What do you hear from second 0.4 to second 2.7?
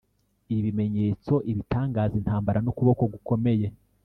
ibimenyetso, ibitangaza, intambara